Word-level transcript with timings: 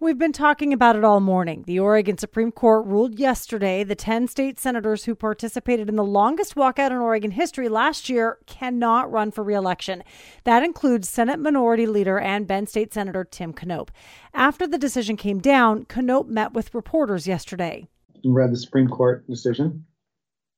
We've 0.00 0.16
been 0.16 0.32
talking 0.32 0.72
about 0.72 0.94
it 0.94 1.02
all 1.02 1.18
morning. 1.18 1.64
The 1.66 1.80
Oregon 1.80 2.16
Supreme 2.18 2.52
Court 2.52 2.86
ruled 2.86 3.18
yesterday 3.18 3.82
the 3.82 3.96
10 3.96 4.28
state 4.28 4.60
senators 4.60 5.02
who 5.02 5.16
participated 5.16 5.88
in 5.88 5.96
the 5.96 6.04
longest 6.04 6.54
walkout 6.54 6.92
in 6.92 6.98
Oregon 6.98 7.32
history 7.32 7.68
last 7.68 8.08
year 8.08 8.38
cannot 8.46 9.10
run 9.10 9.32
for 9.32 9.42
reelection. 9.42 10.04
That 10.44 10.62
includes 10.62 11.08
Senate 11.08 11.40
Minority 11.40 11.84
Leader 11.88 12.16
and 12.16 12.46
Bend 12.46 12.68
State 12.68 12.94
Senator 12.94 13.24
Tim 13.24 13.52
Knopp. 13.52 13.90
After 14.32 14.68
the 14.68 14.78
decision 14.78 15.16
came 15.16 15.40
down, 15.40 15.84
Knopp 15.92 16.28
met 16.28 16.52
with 16.52 16.76
reporters 16.76 17.26
yesterday. 17.26 17.88
Read 18.24 18.52
the 18.52 18.56
Supreme 18.56 18.86
Court 18.86 19.26
decision, 19.26 19.84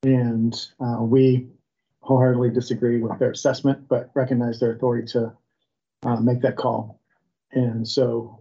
and 0.03 0.55
uh, 0.81 0.99
we 1.01 1.49
wholeheartedly 2.01 2.51
disagree 2.51 3.01
with 3.01 3.19
their 3.19 3.31
assessment, 3.31 3.89
but 3.89 4.11
recognize 4.13 4.61
their 4.61 4.73
authority 4.73 5.11
to 5.13 5.33
uh, 6.03 6.17
make 6.17 6.43
that 6.43 6.57
call. 6.57 7.01
And 7.53 7.89
so 7.89 8.39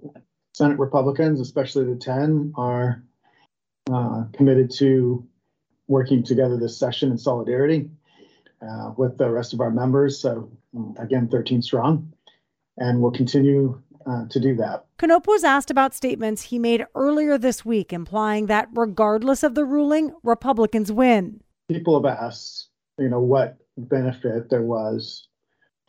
Senate 0.59 0.77
Republicans, 0.77 1.39
especially 1.39 1.85
the 1.85 1.95
10, 1.95 2.51
are 2.57 3.01
uh, 3.93 4.25
committed 4.33 4.69
to 4.69 5.25
working 5.87 6.21
together 6.21 6.57
this 6.57 6.77
session 6.77 7.11
in 7.11 7.17
solidarity 7.17 7.89
uh, 8.61 8.91
with 8.97 9.17
the 9.17 9.29
rest 9.29 9.53
of 9.53 9.61
our 9.61 9.71
members. 9.71 10.19
So, 10.19 10.51
again, 10.99 11.29
13 11.29 11.61
strong, 11.61 12.11
and 12.75 13.01
we'll 13.01 13.13
continue 13.13 13.81
uh, 14.05 14.27
to 14.27 14.39
do 14.41 14.53
that. 14.57 14.83
Knopp 15.01 15.27
was 15.27 15.45
asked 15.45 15.71
about 15.71 15.95
statements 15.95 16.41
he 16.41 16.59
made 16.59 16.85
earlier 16.93 17.37
this 17.37 17.63
week, 17.63 17.93
implying 17.93 18.47
that 18.47 18.67
regardless 18.73 19.43
of 19.43 19.55
the 19.55 19.63
ruling, 19.63 20.13
Republicans 20.23 20.91
win. 20.91 21.39
People 21.69 22.03
have 22.03 22.17
asked, 22.17 22.67
you 22.97 23.07
know, 23.07 23.21
what 23.21 23.55
benefit 23.77 24.49
there 24.49 24.63
was 24.63 25.29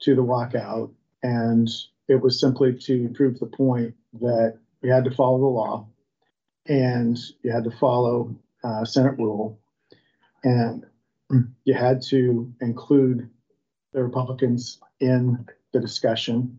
to 0.02 0.14
the 0.14 0.22
walkout, 0.22 0.92
and 1.24 1.68
it 2.06 2.20
was 2.22 2.38
simply 2.38 2.78
to 2.82 3.08
prove 3.16 3.40
the 3.40 3.46
point 3.46 3.96
that 4.14 4.58
you 4.82 4.90
had 4.90 5.04
to 5.04 5.10
follow 5.10 5.38
the 5.38 5.46
law 5.46 5.86
and 6.66 7.18
you 7.42 7.50
had 7.50 7.64
to 7.64 7.70
follow 7.70 8.34
uh, 8.64 8.84
Senate 8.84 9.18
rule 9.18 9.58
and 10.42 10.84
you 11.64 11.74
had 11.74 12.02
to 12.02 12.52
include 12.60 13.28
the 13.92 14.02
Republicans 14.02 14.80
in 15.00 15.46
the 15.72 15.80
discussion 15.80 16.58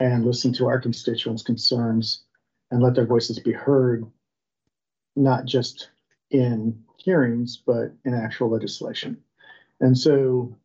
and 0.00 0.24
listen 0.24 0.52
to 0.52 0.66
our 0.66 0.80
constituents' 0.80 1.42
concerns 1.42 2.24
and 2.70 2.82
let 2.82 2.94
their 2.94 3.06
voices 3.06 3.38
be 3.38 3.52
heard, 3.52 4.06
not 5.16 5.44
just 5.46 5.90
in 6.30 6.84
hearings, 6.98 7.60
but 7.66 7.92
in 8.04 8.14
actual 8.14 8.50
legislation. 8.50 9.16
And 9.80 9.96
so 9.96 10.56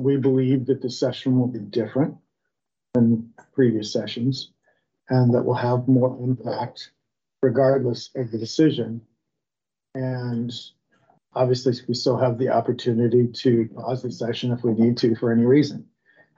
we 0.00 0.16
believe 0.16 0.66
that 0.66 0.82
this 0.82 1.00
session 1.00 1.38
will 1.38 1.46
be 1.48 1.58
different 1.58 2.16
than 2.94 3.32
previous 3.54 3.92
sessions 3.92 4.50
and 5.08 5.32
that 5.34 5.44
will 5.44 5.54
have 5.54 5.88
more 5.88 6.16
impact 6.22 6.90
regardless 7.42 8.10
of 8.16 8.30
the 8.30 8.38
decision. 8.38 9.00
And 9.94 10.52
obviously, 11.34 11.74
we 11.86 11.94
still 11.94 12.16
have 12.16 12.38
the 12.38 12.48
opportunity 12.48 13.28
to 13.28 13.68
pause 13.74 14.02
the 14.02 14.10
session 14.10 14.52
if 14.52 14.64
we 14.64 14.72
need 14.72 14.96
to 14.98 15.14
for 15.16 15.32
any 15.32 15.44
reason. 15.44 15.86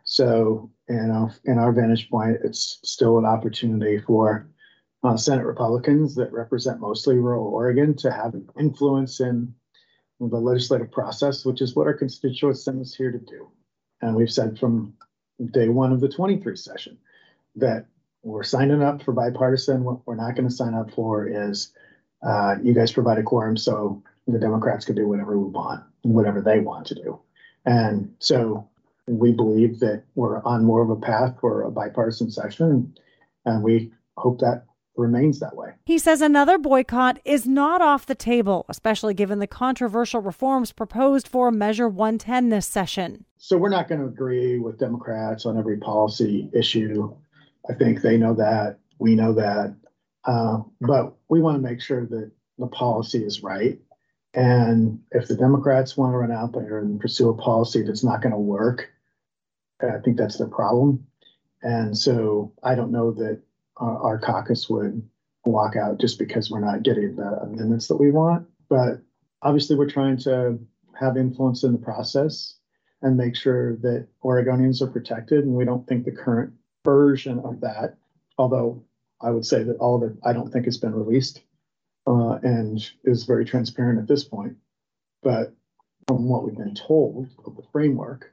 So, 0.04 0.70
you 0.88 0.96
know, 0.96 1.30
in 1.44 1.58
our 1.58 1.72
vantage 1.72 2.08
point, 2.10 2.38
it's 2.42 2.78
still 2.82 3.18
an 3.18 3.24
opportunity 3.24 4.00
for 4.00 4.48
uh, 5.04 5.16
Senate 5.16 5.44
Republicans 5.44 6.14
that 6.14 6.32
represent 6.32 6.80
mostly 6.80 7.16
rural 7.16 7.46
Oregon 7.46 7.94
to 7.96 8.10
have 8.10 8.34
an 8.34 8.48
influence 8.58 9.20
in 9.20 9.54
the 10.20 10.36
legislative 10.36 10.90
process, 10.90 11.44
which 11.44 11.60
is 11.60 11.76
what 11.76 11.86
our 11.86 11.94
constituents 11.94 12.64
sent 12.64 12.80
us 12.80 12.94
here 12.94 13.12
to 13.12 13.18
do. 13.18 13.50
And 14.00 14.16
we've 14.16 14.32
said 14.32 14.58
from 14.58 14.94
day 15.52 15.68
one 15.68 15.92
of 15.92 16.00
the 16.00 16.08
23 16.08 16.56
session 16.56 16.98
that 17.56 17.86
we're 18.22 18.42
signing 18.42 18.82
up 18.82 19.02
for 19.02 19.12
bipartisan. 19.12 19.84
What 19.84 20.06
we're 20.06 20.16
not 20.16 20.34
going 20.34 20.48
to 20.48 20.54
sign 20.54 20.74
up 20.74 20.90
for 20.92 21.26
is 21.26 21.72
uh, 22.22 22.56
you 22.62 22.74
guys 22.74 22.92
provide 22.92 23.18
a 23.18 23.22
quorum 23.22 23.56
so 23.56 24.02
the 24.26 24.38
Democrats 24.38 24.84
can 24.84 24.94
do 24.94 25.08
whatever 25.08 25.38
we 25.38 25.50
want, 25.50 25.84
whatever 26.02 26.40
they 26.40 26.60
want 26.60 26.86
to 26.88 26.94
do. 26.94 27.18
And 27.64 28.14
so 28.18 28.68
we 29.06 29.32
believe 29.32 29.80
that 29.80 30.04
we're 30.14 30.42
on 30.42 30.64
more 30.64 30.82
of 30.82 30.90
a 30.90 30.96
path 30.96 31.36
for 31.40 31.62
a 31.62 31.70
bipartisan 31.70 32.30
session, 32.30 32.94
and 33.44 33.62
we 33.62 33.92
hope 34.16 34.40
that 34.40 34.64
remains 34.96 35.38
that 35.38 35.56
way. 35.56 35.70
He 35.86 35.98
says 35.98 36.20
another 36.20 36.58
boycott 36.58 37.20
is 37.24 37.46
not 37.46 37.80
off 37.80 38.06
the 38.06 38.14
table, 38.14 38.66
especially 38.68 39.14
given 39.14 39.38
the 39.38 39.46
controversial 39.46 40.20
reforms 40.20 40.72
proposed 40.72 41.28
for 41.28 41.50
Measure 41.50 41.88
110 41.88 42.48
this 42.48 42.66
session. 42.66 43.24
So 43.36 43.56
we're 43.56 43.68
not 43.68 43.88
going 43.88 44.00
to 44.00 44.06
agree 44.06 44.58
with 44.58 44.78
Democrats 44.78 45.46
on 45.46 45.56
every 45.56 45.78
policy 45.78 46.50
issue. 46.52 47.14
I 47.68 47.74
think 47.74 48.02
they 48.02 48.16
know 48.16 48.34
that. 48.34 48.78
We 48.98 49.14
know 49.14 49.32
that. 49.34 49.76
Uh, 50.24 50.58
but 50.80 51.16
we 51.28 51.40
want 51.40 51.56
to 51.56 51.68
make 51.68 51.80
sure 51.80 52.06
that 52.06 52.30
the 52.58 52.66
policy 52.66 53.24
is 53.24 53.42
right. 53.42 53.78
And 54.34 55.00
if 55.12 55.28
the 55.28 55.36
Democrats 55.36 55.96
want 55.96 56.12
to 56.12 56.18
run 56.18 56.32
out 56.32 56.52
there 56.52 56.78
and 56.78 57.00
pursue 57.00 57.30
a 57.30 57.36
policy 57.36 57.82
that's 57.82 58.04
not 58.04 58.20
going 58.20 58.32
to 58.32 58.38
work, 58.38 58.90
I 59.80 59.98
think 60.04 60.16
that's 60.16 60.38
their 60.38 60.48
problem. 60.48 61.06
And 61.62 61.96
so 61.96 62.52
I 62.62 62.74
don't 62.74 62.92
know 62.92 63.12
that 63.12 63.40
uh, 63.80 63.84
our 63.84 64.18
caucus 64.18 64.68
would 64.68 65.02
walk 65.44 65.76
out 65.76 65.98
just 65.98 66.18
because 66.18 66.50
we're 66.50 66.60
not 66.60 66.82
getting 66.82 67.16
the 67.16 67.38
amendments 67.42 67.88
that 67.88 67.96
we 67.96 68.10
want. 68.10 68.46
But 68.68 69.00
obviously, 69.42 69.76
we're 69.76 69.90
trying 69.90 70.18
to 70.18 70.58
have 70.98 71.16
influence 71.16 71.64
in 71.64 71.72
the 71.72 71.78
process 71.78 72.56
and 73.02 73.16
make 73.16 73.36
sure 73.36 73.76
that 73.76 74.08
Oregonians 74.24 74.82
are 74.82 74.88
protected. 74.90 75.44
And 75.44 75.54
we 75.54 75.64
don't 75.64 75.86
think 75.86 76.04
the 76.04 76.12
current 76.12 76.52
version 76.88 77.38
of 77.40 77.60
that, 77.60 77.96
although 78.38 78.82
I 79.20 79.30
would 79.30 79.44
say 79.44 79.62
that 79.62 79.76
all 79.76 79.96
of 79.96 80.10
it, 80.10 80.16
I 80.24 80.32
don't 80.32 80.50
think 80.50 80.64
has 80.64 80.78
been 80.78 80.94
released 80.94 81.42
uh, 82.06 82.38
and 82.42 82.80
is 83.04 83.24
very 83.24 83.44
transparent 83.44 83.98
at 83.98 84.08
this 84.08 84.24
point. 84.24 84.56
But 85.22 85.54
from 86.06 86.30
what 86.30 86.44
we've 86.44 86.56
been 86.56 86.74
told 86.74 87.28
of 87.44 87.56
the 87.56 87.62
framework, 87.72 88.32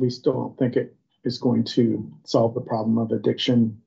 we 0.00 0.10
still 0.10 0.32
don't 0.32 0.58
think 0.58 0.74
it 0.74 0.96
is 1.22 1.38
going 1.38 1.62
to 1.64 2.10
solve 2.24 2.54
the 2.54 2.60
problem 2.60 2.98
of 2.98 3.12
addiction 3.12 3.80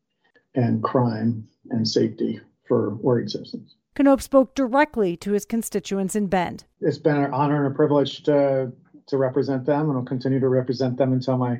and 0.56 0.81
crime 0.81 1.46
and 1.69 1.85
safety 1.85 2.40
for 2.68 2.97
Oregon 3.01 3.28
citizens. 3.28 3.75
Knopp 4.00 4.22
spoke 4.22 4.56
directly 4.56 5.18
to 5.18 5.34
his 5.34 5.46
constituents 5.46 6.16
in 6.16 6.28
Bend. 6.28 6.63
It's 6.80 6.97
been 6.97 7.18
an 7.18 7.34
honor 7.34 7.66
and 7.66 7.74
a 7.74 7.75
privilege 7.75 8.24
to, 8.24 8.72
to 9.07 9.18
represent 9.18 9.66
them, 9.66 9.90
and 9.90 9.97
I'll 9.97 10.06
continue 10.06 10.40
to 10.40 10.47
represent 10.47 10.97
them 10.97 11.12
until 11.12 11.38
my 11.38 11.59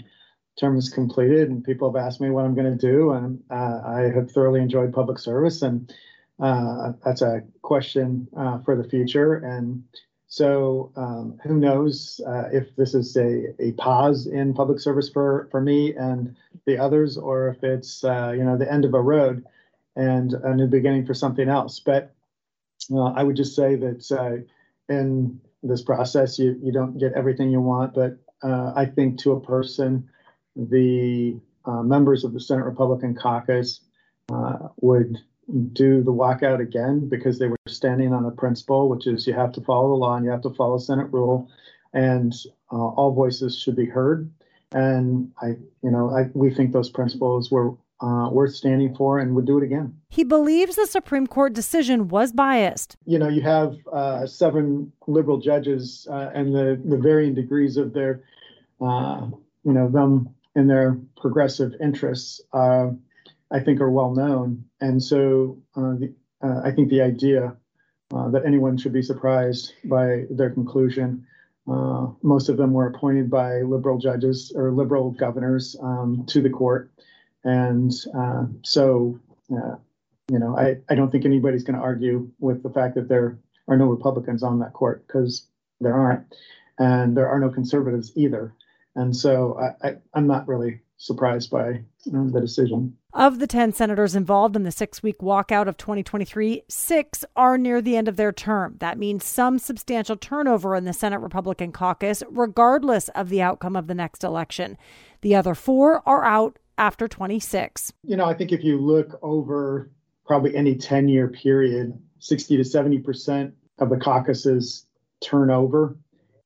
term 0.60 0.78
is 0.78 0.90
completed 0.90 1.50
and 1.50 1.64
people 1.64 1.92
have 1.92 2.02
asked 2.02 2.22
me 2.22 2.30
what 2.30 2.46
I'm 2.46 2.56
going 2.56 2.78
to 2.78 2.88
do. 2.94 3.12
And 3.12 3.42
uh, 3.50 3.82
I 3.86 4.12
have 4.14 4.32
thoroughly 4.32 4.62
enjoyed 4.62 4.94
public 4.94 5.20
service, 5.20 5.62
and 5.62 5.94
uh, 6.40 6.94
that's 7.04 7.22
a 7.22 7.44
question 7.62 8.28
uh, 8.36 8.60
for 8.60 8.76
the 8.76 8.88
future. 8.88 9.36
And 9.36 9.84
so, 10.28 10.92
um, 10.96 11.40
who 11.44 11.58
knows 11.58 12.22
uh, 12.26 12.46
if 12.52 12.76
this 12.78 12.94
is 12.94 13.16
a, 13.18 13.54
a 13.60 13.74
pause 13.74 14.28
in 14.28 14.54
public 14.54 14.80
service 14.80 15.10
for, 15.10 15.48
for 15.52 15.62
me 15.62 15.94
and 15.94 16.36
the 16.66 16.78
others, 16.78 17.18
or 17.18 17.50
if 17.50 17.64
it's 17.64 18.04
uh, 18.04 18.34
you 18.36 18.44
know 18.44 18.58
the 18.58 18.72
end 18.72 18.86
of 18.86 18.94
a 18.94 19.02
road 19.02 19.46
and 19.96 20.34
a 20.34 20.56
new 20.56 20.68
beginning 20.68 21.06
for 21.06 21.14
something 21.14 21.50
else. 21.50 21.82
But 21.82 22.14
uh, 22.94 23.12
I 23.12 23.24
would 23.24 23.36
just 23.36 23.56
say 23.56 23.76
that 23.76 24.46
in 24.88 25.42
this 25.64 25.82
process, 25.82 26.40
you 26.40 26.58
you 26.64 26.72
don't 26.72 26.98
get 26.98 27.14
everything 27.14 27.52
you 27.52 27.62
want, 27.62 27.94
but 27.94 28.18
I 28.44 28.86
think 28.86 29.20
to 29.20 29.34
a 29.34 29.40
person 29.40 30.10
the 30.56 31.40
uh, 31.66 31.84
members 31.84 32.24
of 32.24 32.34
the 32.34 32.40
Senate 32.40 32.66
Republican 32.66 33.16
caucus 33.16 33.82
uh, 34.32 34.70
would 34.78 35.18
do 35.74 36.02
the 36.04 36.14
walkout 36.14 36.60
again 36.60 37.10
because 37.10 37.40
they 37.40 37.48
were 37.48 37.58
standing 37.68 38.14
on 38.14 38.26
a 38.26 38.32
principle, 38.32 38.90
which 38.90 39.08
is 39.08 39.28
you 39.28 39.34
have 39.34 39.52
to 39.54 39.62
follow 39.62 39.90
the 39.90 39.96
law 39.96 40.16
and 40.16 40.26
you 40.26 40.32
have 40.32 40.42
to 40.42 40.54
follow 40.54 40.78
Senate 40.78 41.12
rule, 41.12 41.50
and 41.94 42.34
uh, 42.72 42.76
all 42.76 43.14
voices 43.14 43.58
should 43.60 43.76
be 43.76 43.86
heard. 43.86 44.32
And 44.74 45.32
I, 45.42 45.48
you 45.84 45.92
know, 45.92 46.16
I, 46.16 46.30
we 46.34 46.54
think 46.54 46.72
those 46.72 46.90
principles 46.90 47.52
were 47.52 47.74
uh, 48.02 48.30
worth 48.32 48.56
standing 48.56 48.96
for 48.96 49.20
and 49.20 49.36
would 49.36 49.46
do 49.46 49.58
it 49.58 49.64
again. 49.64 49.94
He 50.10 50.24
believes 50.24 50.76
the 50.76 50.88
Supreme 50.88 51.28
Court 51.28 51.54
decision 51.54 52.08
was 52.08 52.32
biased. 52.32 52.96
You 53.06 53.20
know, 53.20 53.28
you 53.28 53.42
have 53.42 53.76
uh, 53.92 54.26
seven 54.26 54.92
liberal 55.08 55.38
judges 55.40 56.08
uh, 56.10 56.32
and 56.34 56.56
the, 56.56 56.82
the 56.84 56.98
varying 56.98 57.36
degrees 57.36 57.78
of 57.78 57.94
their, 57.94 58.24
uh, 58.80 59.28
you 59.64 59.74
know, 59.74 59.90
them 59.90 60.34
and 60.56 60.70
their 60.70 60.98
progressive 61.18 61.74
interests, 61.82 62.42
uh, 62.54 62.88
I 63.52 63.60
think, 63.60 63.82
are 63.82 63.90
well 63.90 64.14
known. 64.14 64.66
And 64.80 65.02
so 65.02 65.58
uh, 65.76 65.96
the, 66.00 66.14
uh, 66.44 66.62
I 66.64 66.72
think 66.72 66.90
the 66.90 67.02
idea 67.02 67.56
uh, 68.14 68.30
that 68.30 68.46
anyone 68.46 68.78
should 68.78 68.94
be 68.94 69.02
surprised 69.02 69.74
by 69.86 70.26
their 70.30 70.50
conclusion, 70.50 71.26
uh, 71.72 72.08
most 72.22 72.50
of 72.50 72.58
them 72.58 72.74
were 72.74 72.88
appointed 72.88 73.30
by 73.30 73.62
liberal 73.62 73.98
judges 73.98 74.52
or 74.56 74.72
liberal 74.72 75.12
governors 75.12 75.76
um, 75.82 76.26
to 76.28 76.42
the 76.42 76.50
court. 76.50 76.92
And 77.44 77.92
uh, 78.18 78.46
so, 78.64 79.20
you 79.50 80.40
know, 80.40 80.58
I, 80.58 80.78
I 80.90 80.96
don't 80.96 81.12
think 81.12 81.26
anybody's 81.26 81.64
going 81.64 81.78
to 81.78 81.82
argue 81.84 82.30
with 82.40 82.64
the 82.64 82.70
fact 82.70 82.96
that 82.96 83.08
there 83.08 83.38
are 83.68 83.78
no 83.78 83.86
Republicans 83.86 84.44
on 84.44 84.60
that 84.60 84.74
court 84.74 85.06
because 85.08 85.48
there 85.80 85.94
aren't. 85.94 86.26
And 86.78 87.16
there 87.16 87.30
are 87.30 87.40
no 87.40 87.50
conservatives 87.50 88.12
either. 88.16 88.54
And 88.96 89.16
so 89.16 89.60
I, 89.84 89.96
am 90.16 90.28
not 90.28 90.48
really 90.48 90.82
surprised 90.98 91.50
by 91.50 91.84
the 92.06 92.42
decision. 92.42 92.96
Of 93.14 93.40
the 93.40 93.48
10 93.48 93.74
senators 93.74 94.16
involved 94.16 94.56
in 94.56 94.64
the 94.64 94.72
six 94.72 95.02
week 95.02 95.20
walkout 95.20 95.68
of 95.68 95.76
2023, 95.78 96.64
six 96.70 97.26
are 97.36 97.58
near 97.58 97.82
the 97.82 97.98
end 97.98 98.08
of 98.08 98.18
their 98.18 98.32
term. 98.32 98.76
That 98.80 98.98
means 98.98 99.26
some 99.26 99.60
substantial 99.60 100.16
turnover 100.16 100.76
in 100.76 100.86
the 100.86 100.94
Senate 100.94 101.20
Republican 101.20 101.72
caucus, 101.72 102.24
regardless 102.30 103.10
of 103.10 103.30
the 103.30 103.42
outcome 103.42 103.76
of 103.76 103.88
the 103.88 103.96
next 103.96 104.24
election. 104.24 104.78
The 105.22 105.36
other 105.36 105.56
four 105.56 106.08
are 106.08 106.24
out 106.24 106.60
after 106.78 107.08
26. 107.08 107.92
You 108.04 108.16
know, 108.16 108.26
I 108.26 108.34
think 108.34 108.52
if 108.52 108.64
you 108.64 108.80
look 108.80 109.20
over 109.22 109.92
probably 110.26 110.56
any 110.56 110.76
10 110.76 111.08
year 111.08 111.28
period, 111.28 112.00
60 112.20 112.58
to 112.58 112.64
70% 112.64 113.52
of 113.80 113.90
the 113.90 113.98
caucuses 113.98 114.86
turnover 115.22 115.98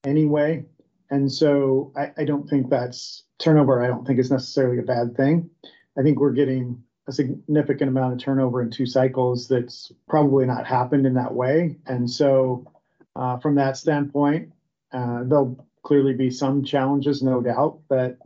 anyway. 0.04 0.66
And 1.10 1.32
so 1.32 1.92
I, 1.96 2.12
I 2.18 2.26
don't 2.26 2.50
think 2.50 2.70
that's 2.70 3.24
turnover, 3.38 3.84
I 3.84 3.88
don't 3.88 4.06
think 4.06 4.20
it's 4.20 4.32
necessarily 4.32 4.80
a 4.80 4.84
bad 4.84 5.16
thing. 5.16 5.50
I 5.98 6.02
think 6.02 6.20
we're 6.20 6.32
getting 6.32 6.84
a 7.08 7.12
significant 7.12 7.90
amount 7.90 8.14
of 8.14 8.20
turnover 8.20 8.62
in 8.62 8.72
two 8.72 8.86
cycles 8.86 9.48
that's 9.48 9.92
probably 10.08 10.46
not 10.46 10.66
happened 10.66 11.06
in 11.06 11.14
that 11.14 11.34
way. 11.34 11.78
And 11.86 12.10
so, 12.10 12.72
uh, 13.16 13.38
from 13.38 13.56
that 13.56 13.78
standpoint, 13.78 14.52
uh, 14.92 15.24
there'll 15.24 15.66
clearly 15.84 16.14
be 16.14 16.30
some 16.32 16.64
challenges, 16.64 17.22
no 17.22 17.42
doubt, 17.42 17.80
but 17.88 18.18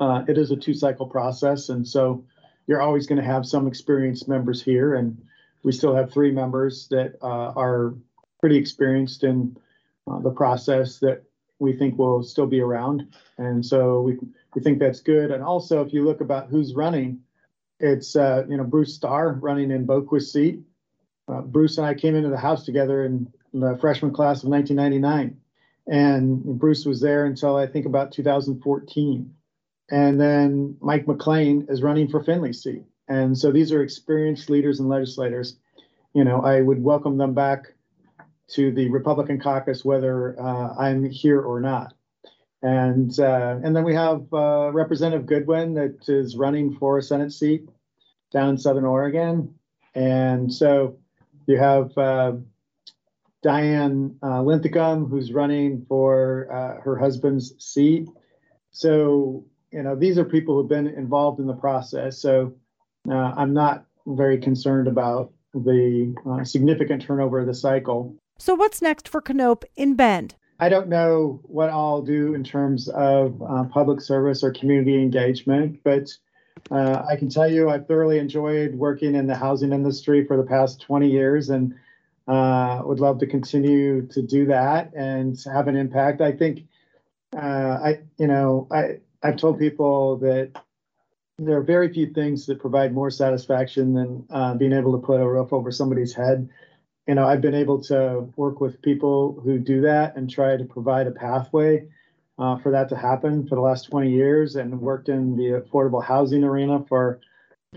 uh, 0.00 0.24
it 0.26 0.38
is 0.38 0.50
a 0.50 0.56
two 0.56 0.74
cycle 0.74 1.06
process. 1.06 1.68
And 1.68 1.86
so, 1.86 2.24
you're 2.66 2.80
always 2.80 3.06
going 3.06 3.20
to 3.20 3.26
have 3.26 3.46
some 3.46 3.66
experienced 3.66 4.28
members 4.28 4.62
here. 4.62 4.94
And 4.94 5.22
we 5.62 5.72
still 5.72 5.94
have 5.94 6.12
three 6.12 6.30
members 6.30 6.88
that 6.88 7.16
uh, 7.22 7.52
are 7.56 7.94
pretty 8.40 8.56
experienced 8.56 9.24
in 9.24 9.56
uh, 10.10 10.20
the 10.20 10.30
process 10.30 10.98
that 11.00 11.24
we 11.58 11.72
think 11.72 11.98
will 11.98 12.22
still 12.22 12.46
be 12.46 12.60
around. 12.60 13.14
And 13.38 13.64
so 13.64 14.02
we, 14.02 14.18
we 14.54 14.62
think 14.62 14.78
that's 14.78 15.00
good. 15.00 15.30
And 15.30 15.42
also, 15.42 15.82
if 15.82 15.92
you 15.92 16.04
look 16.04 16.20
about 16.20 16.48
who's 16.48 16.74
running, 16.74 17.20
it's 17.80 18.16
uh, 18.16 18.44
you 18.48 18.56
know 18.56 18.64
Bruce 18.64 18.94
Starr 18.94 19.34
running 19.34 19.70
in 19.70 19.86
Boquist's 19.86 20.32
seat. 20.32 20.60
Uh, 21.26 21.40
Bruce 21.40 21.78
and 21.78 21.86
I 21.86 21.94
came 21.94 22.14
into 22.14 22.28
the 22.28 22.38
House 22.38 22.64
together 22.64 23.04
in 23.04 23.32
the 23.52 23.76
freshman 23.80 24.12
class 24.12 24.42
of 24.42 24.50
1999, 24.50 25.36
and 25.86 26.58
Bruce 26.58 26.84
was 26.84 27.00
there 27.00 27.24
until 27.24 27.56
I 27.56 27.66
think 27.66 27.86
about 27.86 28.12
2014. 28.12 29.34
And 29.90 30.20
then 30.20 30.76
Mike 30.80 31.06
McLane 31.06 31.70
is 31.70 31.82
running 31.82 32.08
for 32.08 32.22
Findley's 32.22 32.62
seat. 32.62 32.84
And 33.08 33.36
so 33.36 33.52
these 33.52 33.70
are 33.70 33.82
experienced 33.82 34.48
leaders 34.48 34.80
and 34.80 34.88
legislators. 34.88 35.56
You 36.14 36.24
know, 36.24 36.40
I 36.40 36.62
would 36.62 36.82
welcome 36.82 37.18
them 37.18 37.34
back 37.34 37.74
to 38.50 38.70
the 38.72 38.90
Republican 38.90 39.40
caucus, 39.40 39.84
whether 39.84 40.38
uh, 40.40 40.74
I'm 40.78 41.08
here 41.08 41.40
or 41.40 41.60
not. 41.60 41.94
And 42.62 43.18
uh, 43.20 43.58
and 43.62 43.76
then 43.76 43.84
we 43.84 43.94
have 43.94 44.24
uh, 44.32 44.70
Representative 44.72 45.26
Goodwin 45.26 45.74
that 45.74 46.08
is 46.08 46.34
running 46.34 46.74
for 46.78 46.96
a 46.96 47.02
Senate 47.02 47.30
seat 47.30 47.68
down 48.32 48.48
in 48.50 48.58
Southern 48.58 48.86
Oregon. 48.86 49.54
And 49.94 50.52
so 50.52 50.96
you 51.46 51.58
have 51.58 51.96
uh, 51.98 52.32
Diane 53.42 54.16
uh, 54.22 54.40
Linthicum, 54.40 55.04
who's 55.04 55.30
running 55.30 55.84
for 55.90 56.48
uh, 56.50 56.80
her 56.80 56.96
husband's 56.96 57.54
seat. 57.58 58.08
So 58.70 59.44
you 59.70 59.82
know 59.82 59.94
these 59.94 60.16
are 60.16 60.24
people 60.24 60.56
who've 60.56 60.68
been 60.68 60.86
involved 60.86 61.40
in 61.40 61.46
the 61.46 61.54
process. 61.54 62.18
So 62.18 62.54
I'm 63.10 63.52
not 63.52 63.84
very 64.06 64.38
concerned 64.38 64.88
about 64.88 65.34
the 65.52 66.14
significant 66.44 67.02
turnover 67.02 67.40
of 67.40 67.46
the 67.46 67.52
cycle. 67.52 68.16
So, 68.38 68.54
what's 68.54 68.82
next 68.82 69.08
for 69.08 69.22
Knopp 69.32 69.64
in 69.76 69.94
Bend? 69.94 70.34
I 70.58 70.68
don't 70.68 70.88
know 70.88 71.40
what 71.44 71.70
I'll 71.70 72.02
do 72.02 72.34
in 72.34 72.42
terms 72.42 72.88
of 72.88 73.40
uh, 73.42 73.64
public 73.64 74.00
service 74.00 74.42
or 74.42 74.52
community 74.52 75.00
engagement, 75.00 75.80
but 75.84 76.12
uh, 76.70 77.04
I 77.08 77.16
can 77.16 77.28
tell 77.28 77.50
you 77.50 77.70
I've 77.70 77.86
thoroughly 77.86 78.18
enjoyed 78.18 78.74
working 78.74 79.14
in 79.14 79.26
the 79.26 79.36
housing 79.36 79.72
industry 79.72 80.24
for 80.26 80.36
the 80.36 80.42
past 80.42 80.80
20 80.80 81.10
years 81.10 81.50
and 81.50 81.74
uh, 82.26 82.80
would 82.84 83.00
love 83.00 83.18
to 83.18 83.26
continue 83.26 84.06
to 84.08 84.22
do 84.22 84.46
that 84.46 84.92
and 84.94 85.38
have 85.52 85.68
an 85.68 85.76
impact. 85.76 86.20
I 86.20 86.32
think 86.32 86.60
uh, 87.36 87.78
I, 87.84 88.00
you 88.18 88.26
know, 88.26 88.66
I, 88.70 89.00
I've 89.22 89.36
told 89.36 89.58
people 89.58 90.16
that 90.18 90.52
there 91.38 91.56
are 91.56 91.62
very 91.62 91.92
few 91.92 92.12
things 92.12 92.46
that 92.46 92.60
provide 92.60 92.94
more 92.94 93.10
satisfaction 93.10 93.94
than 93.94 94.26
uh, 94.30 94.54
being 94.54 94.72
able 94.72 94.92
to 94.98 95.04
put 95.04 95.20
a 95.20 95.28
roof 95.28 95.52
over 95.52 95.70
somebody's 95.70 96.14
head 96.14 96.48
you 97.06 97.14
know, 97.14 97.26
I've 97.26 97.40
been 97.40 97.54
able 97.54 97.82
to 97.84 98.32
work 98.36 98.60
with 98.60 98.80
people 98.80 99.40
who 99.44 99.58
do 99.58 99.82
that 99.82 100.16
and 100.16 100.30
try 100.30 100.56
to 100.56 100.64
provide 100.64 101.06
a 101.06 101.10
pathway 101.10 101.86
uh, 102.38 102.56
for 102.58 102.72
that 102.72 102.88
to 102.88 102.96
happen 102.96 103.46
for 103.46 103.54
the 103.54 103.60
last 103.60 103.90
20 103.90 104.10
years 104.10 104.56
and 104.56 104.80
worked 104.80 105.08
in 105.08 105.36
the 105.36 105.60
affordable 105.60 106.02
housing 106.02 106.44
arena 106.44 106.84
for 106.88 107.20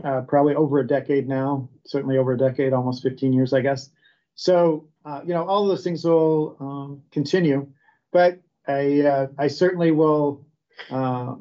uh, 0.03 0.21
probably 0.21 0.55
over 0.55 0.79
a 0.79 0.87
decade 0.87 1.27
now, 1.27 1.69
certainly 1.85 2.17
over 2.17 2.33
a 2.33 2.37
decade, 2.37 2.73
almost 2.73 3.03
15 3.03 3.33
years, 3.33 3.53
I 3.53 3.61
guess. 3.61 3.89
So, 4.35 4.87
uh, 5.05 5.21
you 5.25 5.33
know, 5.33 5.45
all 5.45 5.67
those 5.67 5.83
things 5.83 6.05
will 6.05 6.55
um, 6.59 7.01
continue, 7.11 7.67
but 8.11 8.39
I, 8.67 9.01
uh, 9.01 9.27
I 9.37 9.47
certainly 9.47 9.91
will 9.91 10.45
uh, 10.89 11.35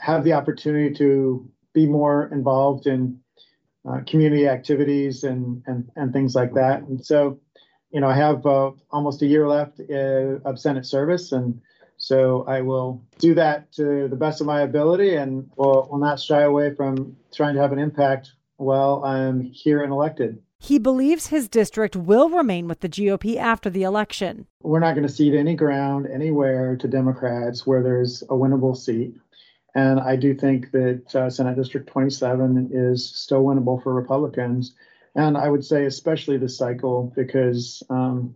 have 0.00 0.24
the 0.24 0.34
opportunity 0.34 0.94
to 0.96 1.50
be 1.74 1.86
more 1.86 2.30
involved 2.32 2.86
in 2.86 3.20
uh, 3.88 4.00
community 4.06 4.48
activities 4.48 5.24
and, 5.24 5.62
and, 5.66 5.90
and 5.96 6.12
things 6.12 6.34
like 6.34 6.54
that. 6.54 6.82
And 6.82 7.04
so, 7.04 7.40
you 7.90 8.00
know, 8.00 8.08
I 8.08 8.16
have 8.16 8.44
uh, 8.46 8.72
almost 8.90 9.22
a 9.22 9.26
year 9.26 9.48
left 9.48 9.80
uh, 9.80 10.40
of 10.44 10.58
Senate 10.58 10.86
service, 10.86 11.32
and 11.32 11.60
so 11.96 12.44
I 12.46 12.60
will 12.60 13.02
do 13.18 13.34
that 13.34 13.72
to 13.72 14.08
the 14.08 14.16
best 14.16 14.40
of 14.40 14.46
my 14.46 14.62
ability, 14.62 15.16
and 15.16 15.50
will, 15.56 15.88
will 15.90 15.98
not 15.98 16.20
shy 16.20 16.42
away 16.42 16.74
from 16.74 17.16
trying 17.32 17.54
to 17.54 17.60
have 17.60 17.72
an 17.72 17.78
impact 17.78 18.32
while 18.56 19.04
I'm 19.04 19.40
here 19.40 19.82
and 19.82 19.92
elected. 19.92 20.42
He 20.60 20.78
believes 20.78 21.28
his 21.28 21.48
district 21.48 21.94
will 21.94 22.28
remain 22.30 22.66
with 22.66 22.80
the 22.80 22.88
GOP 22.88 23.36
after 23.36 23.70
the 23.70 23.84
election. 23.84 24.46
We're 24.60 24.80
not 24.80 24.96
going 24.96 25.06
to 25.06 25.12
cede 25.12 25.34
any 25.34 25.54
ground 25.54 26.08
anywhere 26.12 26.76
to 26.76 26.88
Democrats 26.88 27.64
where 27.64 27.82
there's 27.82 28.22
a 28.22 28.34
winnable 28.34 28.76
seat. 28.76 29.14
And 29.74 30.00
I 30.00 30.16
do 30.16 30.34
think 30.34 30.70
that 30.72 31.14
uh, 31.14 31.30
Senate 31.30 31.56
District 31.56 31.86
27 31.88 32.70
is 32.72 33.08
still 33.08 33.44
winnable 33.44 33.82
for 33.82 33.94
Republicans. 33.94 34.74
And 35.14 35.36
I 35.36 35.48
would 35.48 35.64
say, 35.64 35.84
especially 35.84 36.38
this 36.38 36.56
cycle, 36.56 37.12
because 37.14 37.82
um, 37.90 38.34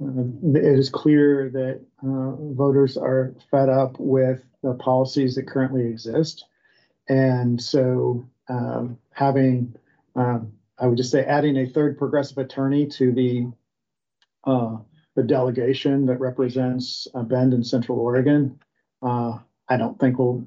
uh, 0.00 0.22
it 0.58 0.64
is 0.78 0.88
clear 0.88 1.50
that 1.50 1.80
uh, 2.02 2.36
voters 2.54 2.96
are 2.96 3.34
fed 3.50 3.68
up 3.68 3.96
with 3.98 4.42
the 4.62 4.74
policies 4.74 5.34
that 5.34 5.46
currently 5.46 5.86
exist. 5.86 6.44
And 7.08 7.60
so 7.60 8.24
um, 8.48 8.98
having, 9.10 9.74
um, 10.16 10.52
I 10.78 10.86
would 10.86 10.96
just 10.96 11.10
say, 11.10 11.24
adding 11.24 11.56
a 11.56 11.68
third 11.68 11.98
progressive 11.98 12.38
attorney 12.38 12.86
to 12.86 13.12
the 13.12 13.52
uh, 14.44 14.78
the 15.14 15.22
delegation 15.22 16.06
that 16.06 16.20
represents 16.20 17.06
uh, 17.14 17.22
Bend 17.22 17.52
and 17.52 17.66
Central 17.66 17.98
Oregon, 18.00 18.58
uh, 19.02 19.38
I 19.72 19.78
don't 19.78 19.98
think 19.98 20.18
will 20.18 20.46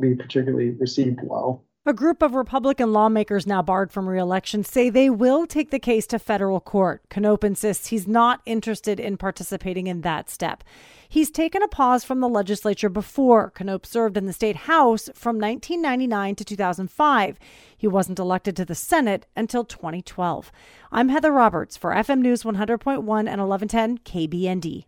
be 0.00 0.16
particularly 0.16 0.70
received 0.70 1.20
well. 1.22 1.62
A 1.86 1.92
group 1.92 2.22
of 2.22 2.34
Republican 2.34 2.92
lawmakers 2.92 3.46
now 3.46 3.62
barred 3.62 3.92
from 3.92 4.08
reelection 4.08 4.64
say 4.64 4.88
they 4.88 5.10
will 5.10 5.46
take 5.46 5.70
the 5.70 5.78
case 5.78 6.06
to 6.08 6.18
federal 6.18 6.58
court. 6.58 7.02
Knopp 7.14 7.44
insists 7.44 7.88
he's 7.88 8.08
not 8.08 8.40
interested 8.46 8.98
in 8.98 9.16
participating 9.16 9.86
in 9.86 10.00
that 10.00 10.28
step. 10.28 10.64
He's 11.08 11.30
taken 11.30 11.62
a 11.62 11.68
pause 11.68 12.02
from 12.02 12.18
the 12.20 12.28
legislature 12.28 12.88
before. 12.88 13.52
Knopp 13.60 13.86
served 13.86 14.16
in 14.16 14.26
the 14.26 14.32
state 14.32 14.56
house 14.56 15.10
from 15.14 15.38
1999 15.38 16.34
to 16.36 16.44
2005. 16.44 17.38
He 17.76 17.86
wasn't 17.86 18.18
elected 18.18 18.56
to 18.56 18.64
the 18.64 18.74
Senate 18.74 19.26
until 19.36 19.62
2012. 19.62 20.50
I'm 20.90 21.10
Heather 21.10 21.32
Roberts 21.32 21.76
for 21.76 21.92
FM 21.92 22.20
News 22.20 22.42
100.1 22.42 22.96
and 22.98 23.06
1110 23.06 23.98
KBND. 23.98 24.86